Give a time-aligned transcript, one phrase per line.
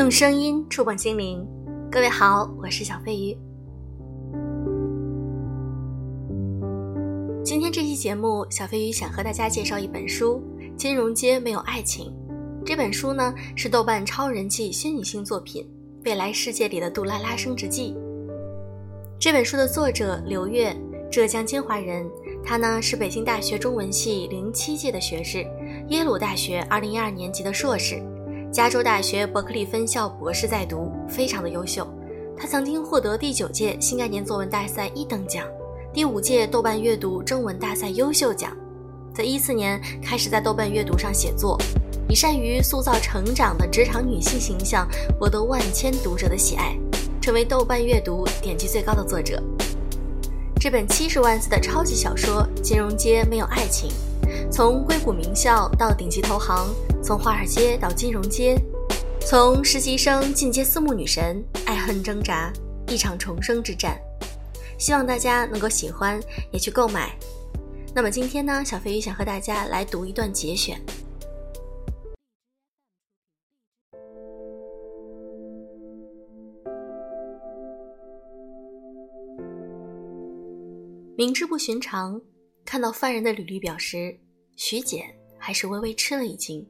[0.00, 1.46] 用声音触碰心灵，
[1.92, 3.36] 各位好，我是小飞鱼。
[7.44, 10.42] 今天这期节目，小飞鱼想和大家介绍一本书
[10.74, 12.06] 《金融街没有爱情》。
[12.64, 15.64] 这本书呢是豆瓣超人气虚拟性作品
[16.06, 17.92] 《未来世界里的杜拉拉升职记》。
[19.18, 20.74] 这本书的作者刘月，
[21.12, 22.10] 浙江金华人，
[22.42, 25.44] 他呢是北京大学中文系零七届的学士，
[25.88, 28.02] 耶鲁大学二零一二年级的硕士。
[28.52, 31.86] 加州大学伯克利分校博士在读，非常的优秀。
[32.36, 35.46] 他曾经获得第九届新概念作文大赛一等奖，
[35.92, 38.50] 第五届豆瓣阅读征文大赛优秀奖。
[39.14, 41.56] 在一四年开始在豆瓣阅读上写作，
[42.08, 46.76] 以善于塑造成长的职场女性形象，博得万千读者的喜爱，
[47.20, 49.40] 成为豆瓣阅读点击最高的作者。
[50.58, 53.90] 这本七十万字的超级小说《金融街没有爱情》，
[54.50, 56.66] 从硅谷名校到顶级投行。
[57.02, 58.54] 从华尔街到金融街，
[59.20, 62.52] 从实习生进阶私募女神，爱恨挣扎，
[62.88, 63.98] 一场重生之战。
[64.78, 66.20] 希望大家能够喜欢，
[66.52, 67.18] 也去购买。
[67.94, 70.80] 那么今天呢，小飞鱼想和大家来读一段节选。
[81.16, 82.20] 明知不寻常，
[82.64, 84.18] 看到犯人的履历表时，
[84.54, 85.04] 徐简
[85.38, 86.66] 还是微微吃了一惊。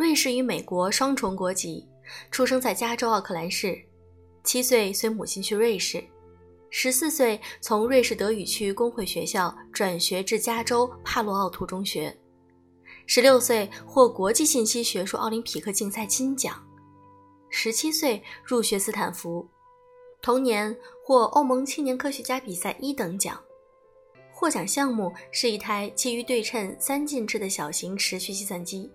[0.00, 1.86] 瑞士与美国双重国籍，
[2.30, 3.78] 出生在加州奥克兰市。
[4.42, 6.02] 七岁随母亲去瑞士，
[6.70, 12.16] 十四岁从瑞士德语区工会学校转学至加州帕洛奥图中学。
[13.04, 16.66] 十六岁获国际信息学术奥林匹克竞赛金奖。
[17.50, 19.46] 十七岁入学斯坦福，
[20.22, 23.38] 同年获欧盟青年科学家比赛一等奖。
[24.32, 28.90] 获奖项目是一台基于对称三进制的小型持续计算机。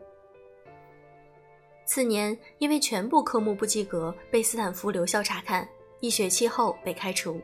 [1.85, 5.67] 次年，因为全部科目不及格，被斯坦福留校察看，
[5.99, 7.39] 一学期后被开除。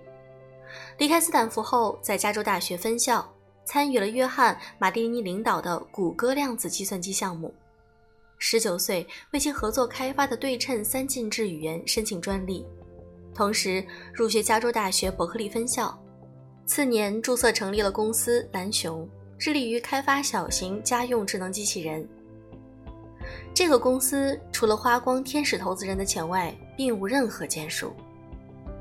[0.97, 3.31] 离开斯坦福后，在加州大学分校
[3.65, 7.53] 参与了约翰·马蒂尼领导的谷歌量子计算机项目。
[8.39, 12.65] 十九岁，为其合作开发的对称三进制语言申请专利，
[13.35, 15.95] 同时入学加州大学伯克利分校。
[16.65, 19.07] 次年，注册成立了公司蓝熊，
[19.37, 22.07] 致力于开发小型家用智能机器人。
[23.53, 27.93] 这个公司除了花光天使投资人的钱外，并无任何建树。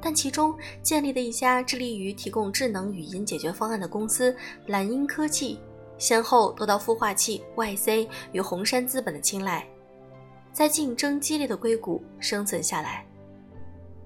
[0.03, 4.35] 但其中建立的一家致力于提供智能语音解决方案的公司
[4.67, 5.59] 蓝鹰科技，
[5.99, 9.67] 先后得到孵化器 YC 与红杉资本的青睐，
[10.55, 13.05] 在竞争激烈的硅谷生存下来。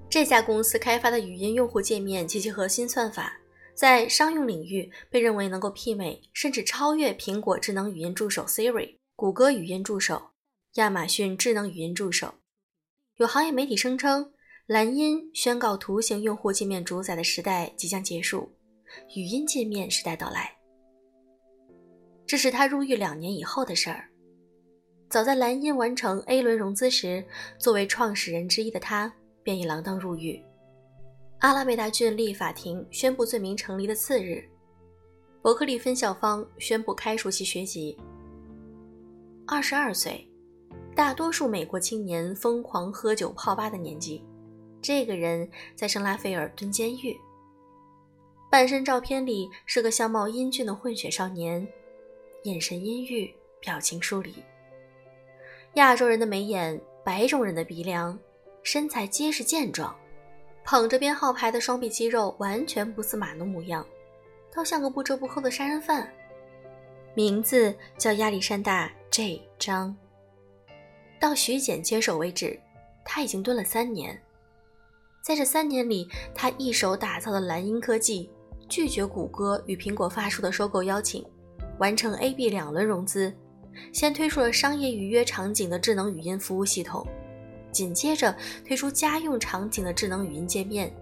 [0.09, 3.31] 这家公司开发的语音用户界面及其核心算法，
[3.73, 10.21] 在商用领域被认为能够媲美甚至超越苹果智能语音助手 Siri、谷歌语音助手。
[10.75, 12.33] 亚马逊智能语音助手，
[13.15, 14.33] 有行业媒体声称，
[14.65, 18.51] 蓝音宣告图形用户界面主宰的时代即将结束，
[19.15, 20.53] 语音界面时代到来。
[22.27, 24.09] 这是他入狱两年以后的事儿。
[25.09, 27.25] 早在蓝音完成 A 轮融资时，
[27.57, 29.09] 作为创始人之一的他
[29.43, 30.43] 便已锒铛入狱。
[31.39, 34.43] 阿拉贝达郡立法庭宣布罪名成立的次日，
[35.41, 37.97] 伯克利分校方宣布开除其学籍。
[39.47, 40.29] 二十二岁。
[40.95, 44.23] 大多数美国青年疯狂喝酒泡吧的年纪，
[44.81, 47.19] 这个人在圣拉斐尔蹲监狱。
[48.49, 51.67] 半身照片里是个相貌英俊的混血少年，
[52.43, 53.29] 眼神阴郁，
[53.59, 54.35] 表情疏离。
[55.73, 58.17] 亚洲人的眉眼，白种人的鼻梁，
[58.63, 59.93] 身材结实健壮，
[60.63, 63.85] 捧着编号牌的双臂肌肉完全不似马农模样，
[64.49, 66.09] 倒像个不折不扣的杀人犯。
[67.13, 69.93] 名字叫亚历山大 ·J· 张。
[71.19, 72.59] 到徐简接手为止，
[73.03, 74.19] 他已经蹲了三年。
[75.21, 78.29] 在这三年里，他一手打造的蓝鹰科技
[78.69, 81.25] 拒绝谷歌与苹果发出的收购邀请，
[81.79, 83.33] 完成 A、B 两轮融资，
[83.91, 87.05] 先推出了商业预约场景的智能语音服务系统，
[87.71, 90.93] 紧接着推出家用场景的智能语音界面，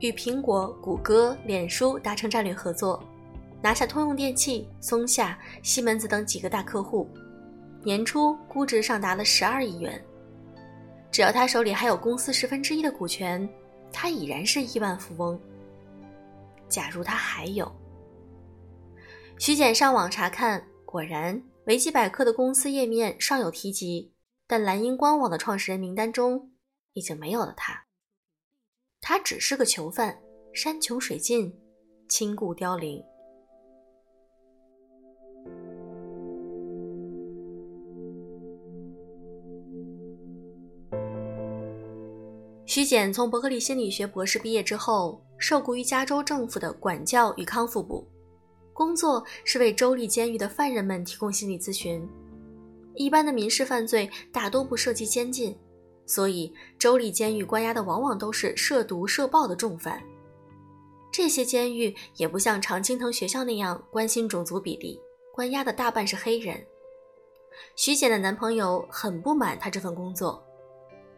[0.00, 3.02] 与苹果、谷歌、脸书达成战略合作，
[3.62, 7.08] 拿下通用电器、松下、西门子等几个大客户。
[7.84, 10.02] 年初估值上达了十二亿元，
[11.10, 13.48] 只要他手里还有公司十分之一的股权，
[13.92, 15.40] 他已然是亿万富翁。
[16.68, 17.70] 假如他还有，
[19.38, 24.12] 徐简上网查看，果然维基百科的公司页面尚有提及，
[24.46, 26.52] 但蓝鹰官网的创始人名单中
[26.92, 27.84] 已经没有了他。
[29.00, 30.16] 他只是个囚犯，
[30.54, 31.52] 山穷水尽，
[32.08, 33.02] 倾故凋零。
[42.74, 48.02] 徐简从伯克利心理学博士毕业之后，受雇于加州政府的管教与康复部，
[48.72, 52.08] 工作是为州立监狱的犯人们提供心理咨询。
[52.94, 55.54] 一般的民事犯罪大多不涉及监禁，
[56.06, 60.02] 所以州立监狱关押的往往都是涉毒涉暴的重犯。
[61.12, 64.98] 这些监狱也不像常青藤学校那样关心种族比例，
[65.34, 66.58] 关押的大半是黑人。
[67.76, 70.42] 徐简的男朋友很不满她这份工作，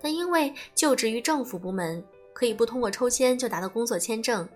[0.04, 2.04] 但因为就职于政府部门，
[2.34, 4.46] 可以不通过抽签就拿到工作签证，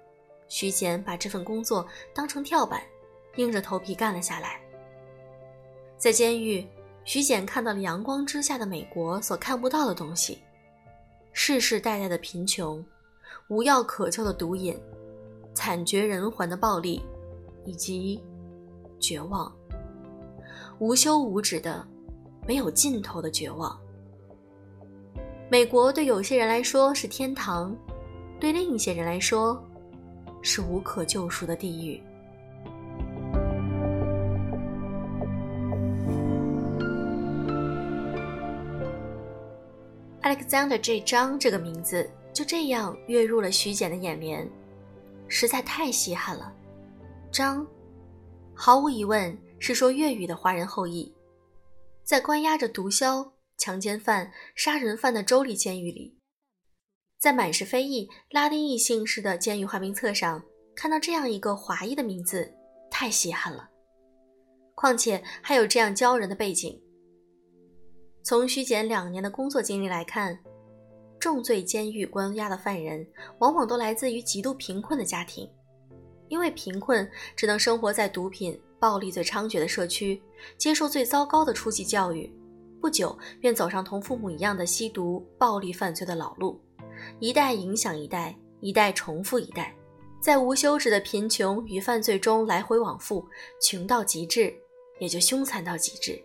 [0.46, 2.82] 徐简把这份工作当成跳板，
[3.36, 4.60] 硬着头皮干了下来。
[5.96, 6.68] 在监狱。
[7.02, 10.42] 徐简看到了阳光之下的美国所看不到的东西：
[11.32, 12.84] 世世代代的贫穷、
[13.48, 14.78] 无药可救的毒瘾、
[15.54, 17.02] 惨绝人寰的暴力，
[17.64, 18.22] 以及
[19.00, 19.50] 绝望，
[20.78, 21.82] 无休无止的、
[22.46, 23.80] 没有尽头的绝望。
[25.50, 27.74] 美国对有些人来说是天堂，
[28.38, 29.58] 对另一些人来说
[30.42, 32.02] 是无可救赎的地狱。
[40.20, 41.00] Alexander J.
[41.00, 44.46] 张这个名字就这样跃入了徐简的眼帘，
[45.28, 46.52] 实在太稀罕了。
[47.32, 47.66] 张，
[48.52, 51.10] 毫无疑问是说粤语的华人后裔，
[52.04, 53.26] 在关押着毒枭、
[53.58, 56.16] 强奸犯、杀人犯的州立监狱里，
[57.19, 60.43] 在满是非裔、拉丁裔姓氏的监狱花名册上
[60.76, 62.55] 看到这样一个华裔的名字，
[62.88, 63.69] 太稀罕了。
[64.76, 66.81] 况且还有这样骄人的背景。
[68.22, 70.38] 从徐简两年的工作经历来看，
[71.19, 73.05] 重罪监狱关押的犯人
[73.40, 75.50] 往往都来自于极度贫困的家庭，
[76.28, 80.22] 因为贫困只能生活在毒品、暴力最猖獗的社区，
[80.56, 82.32] 接受最糟糕的初级教育，
[82.80, 86.60] 不久便走上同父母一样的吸毒、暴力犯罪的老路，
[87.19, 89.75] 一代影响一代，一代重复一代，
[90.20, 93.26] 在无休止的贫穷与犯罪中来回往复，
[93.60, 94.54] 穷到极致，
[94.98, 96.20] 也就凶残到极致。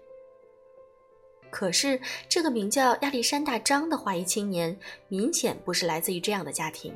[1.50, 4.76] 可是，这个名叫亚历山大·张的华裔青年，
[5.08, 6.96] 明显不是来自于这样的家庭。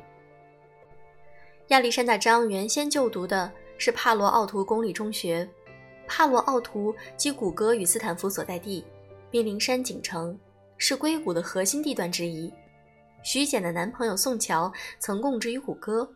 [1.68, 5.48] 亚历山大·张原先就读的是帕罗奥图公立中学，
[6.08, 8.84] 帕罗奥图即谷歌与斯坦福所在地，
[9.30, 10.38] 濒临山景城，
[10.76, 12.52] 是硅谷的核心地段之一。
[13.22, 16.08] 徐简的男朋友宋乔曾供职于谷歌，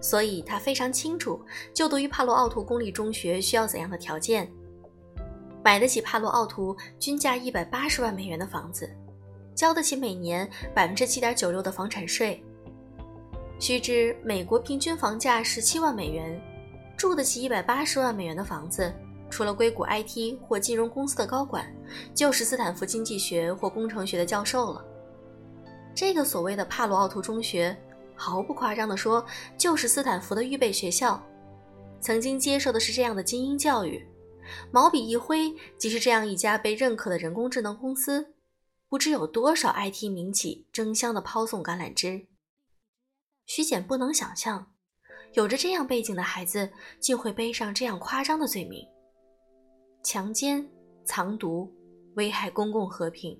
[0.00, 1.40] 所以他非常清楚
[1.74, 4.50] 就读于帕罗奥图公立中学需要怎样的条件。
[5.64, 8.88] 买得起帕洛奥图均价一百八十万美元的房子，
[9.54, 12.40] 交得起每年百分之七点九六的房产税。
[13.58, 16.40] 须知，美国平均房价十七万美元，
[16.96, 18.94] 住得起一百八十万美元的房子，
[19.30, 21.66] 除了硅谷 IT 或金融公司的高管，
[22.14, 24.84] 就是斯坦福经济学或工程学的教授了。
[25.94, 27.76] 这个所谓的帕罗奥图中学，
[28.14, 29.24] 毫不夸张地说，
[29.58, 31.22] 就是斯坦福的预备学校，
[32.00, 34.06] 曾经接受的是这样的精英教育。
[34.70, 38.34] 毛笔一挥，即是这样一家被认可的人工智能公司，
[38.88, 42.26] 不知有多少 IT 民企争相的抛送橄榄枝。
[43.44, 44.72] 徐简不能想象，
[45.32, 46.70] 有着这样背景的孩子
[47.00, 48.86] 竟会背上这样夸张的罪名：
[50.08, 50.64] 强奸、
[51.04, 51.68] 藏毒、
[52.14, 53.36] 危害公共和平，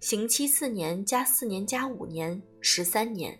[0.00, 3.38] 刑期四年加四年加五年，十三年。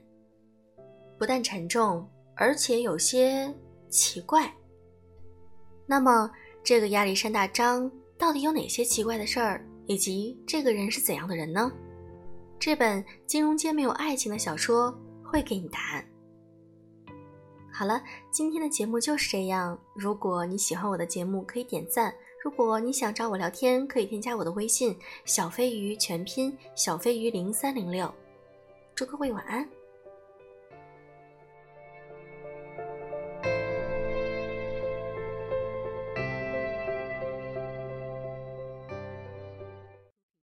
[1.19, 3.53] 不但沉重，而且有些
[3.89, 4.55] 奇怪。
[5.89, 6.31] 那么。
[6.63, 11.71] 这个亚历山大张到底有哪些奇怪的事儿，以及这个人是怎样的人呢？
[12.61, 16.14] 这本《金融街没有爱情》的小说会给你答案。
[17.77, 18.01] 好了，
[18.31, 19.77] 今天的节目就是这样。
[19.95, 22.15] 如果你喜欢我的节目，可以点赞。
[22.41, 28.15] 如果你想找我聊天，可以添加我的微信“小飞鱼”全拼“小飞鱼零三零六”。
[28.95, 29.69] 祝各位晚安。